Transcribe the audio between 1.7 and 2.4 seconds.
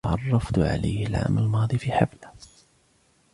في حفلة